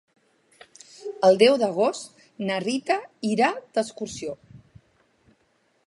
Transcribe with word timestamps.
El 1.27 1.37
deu 1.43 1.59
d'agost 1.63 2.25
na 2.47 2.57
Rita 2.65 2.99
irà 3.35 3.51
d'excursió. 3.77 4.35